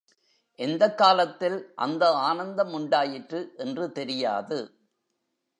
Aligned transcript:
எந்தக் 0.59 0.97
காலத்தில் 0.97 1.71
அந்த 1.75 2.11
ஆனந்தம் 2.11 2.73
உண்டாயிற்று 2.73 3.53
என்று 3.57 3.91
தெரியாது. 3.91 4.59